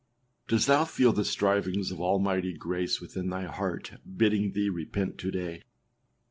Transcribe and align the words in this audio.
Dost 0.47 0.65
thou 0.65 0.83
feel 0.83 1.13
the 1.13 1.23
strivings 1.23 1.91
of 1.91 2.01
Almighty 2.01 2.53
grace 2.55 2.99
within 2.99 3.29
thine 3.29 3.45
heart 3.49 3.99
bidding 4.17 4.53
thee 4.53 4.67
repent 4.67 5.19
to 5.19 5.29
day? 5.29 5.61